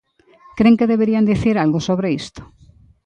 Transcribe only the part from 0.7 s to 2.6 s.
que deberían dicir algo sobre isto?